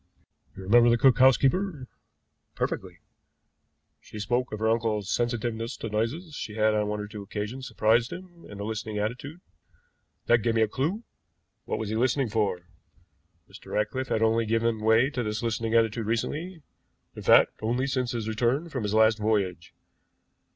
You 0.57 0.63
remember 0.63 0.89
the 0.89 0.97
cook 0.97 1.19
housekeeper?" 1.19 1.87
"Perfectly." 2.55 2.97
"She 3.99 4.17
spoke 4.17 4.51
of 4.51 4.57
her 4.57 4.67
uncle's 4.67 5.11
sensitiveness 5.11 5.77
to 5.77 5.89
noises; 5.89 6.33
she 6.33 6.55
had 6.55 6.73
on 6.73 6.87
one 6.87 6.99
or 6.99 7.07
two 7.07 7.21
occasions 7.21 7.67
surprised 7.67 8.11
him 8.11 8.43
in 8.49 8.59
a 8.59 8.63
listening 8.63 8.97
attitude. 8.97 9.41
That 10.25 10.39
gave 10.39 10.55
me 10.55 10.63
a 10.63 10.67
clew. 10.67 11.03
What 11.65 11.77
was 11.77 11.89
he 11.89 11.95
listening 11.95 12.29
for? 12.29 12.61
Mr. 13.47 13.73
Ratcliffe 13.73 14.07
had 14.07 14.23
only 14.23 14.47
given 14.47 14.79
way 14.81 15.11
to 15.11 15.21
this 15.21 15.43
listening 15.43 15.75
attitude 15.75 16.07
recently; 16.07 16.63
in 17.15 17.21
fact, 17.21 17.51
only 17.61 17.85
since 17.85 18.09
his 18.11 18.27
return 18.27 18.69
from 18.69 18.81
his 18.81 18.95
last 18.95 19.19
voyage. 19.19 19.75